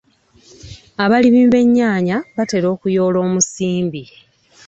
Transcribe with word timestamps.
Abalimi 1.03 1.41
b'ennyaanya 1.51 2.17
batera 2.35 2.67
okuyoola 2.75 3.17
omusimbi. 3.27 4.03